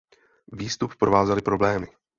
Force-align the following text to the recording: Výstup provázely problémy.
Výstup 0.51 0.95
provázely 0.95 1.41
problémy. 1.41 1.87